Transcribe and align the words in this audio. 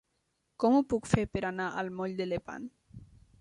Com 0.63 0.77
ho 0.77 0.79
puc 0.93 1.09
fer 1.11 1.25
per 1.35 1.43
anar 1.51 1.67
al 1.83 1.93
moll 2.01 2.17
de 2.23 2.29
Lepant? 2.31 2.67